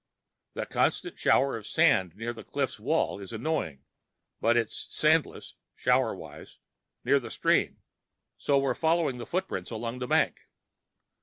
The 0.55 0.65
constant 0.65 1.19
shower 1.19 1.55
of 1.55 1.67
sand 1.67 2.15
near 2.15 2.33
the 2.33 2.43
cliff 2.43 2.79
walls 2.79 3.21
is 3.21 3.31
annoying, 3.31 3.83
but 4.39 4.57
it's 4.57 4.87
sandless 4.91 5.53
(shower 5.75 6.15
wise) 6.15 6.57
near 7.03 7.19
the 7.19 7.29
stream, 7.29 7.83
so 8.35 8.57
we're 8.57 8.73
following 8.73 9.19
the 9.19 9.27
footprints 9.27 9.69
along 9.69 9.99
the 9.99 10.07
bank. 10.07 10.39